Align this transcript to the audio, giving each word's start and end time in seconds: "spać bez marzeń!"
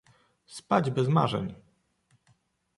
"spać 0.45 0.89
bez 0.91 1.07
marzeń!" 1.07 1.53